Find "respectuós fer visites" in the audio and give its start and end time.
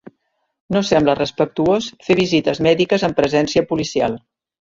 1.19-2.61